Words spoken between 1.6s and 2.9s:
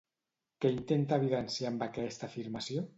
amb aquesta afirmació?